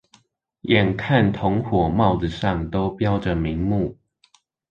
[0.61, 3.99] 眼看同夥帽子上都標著名目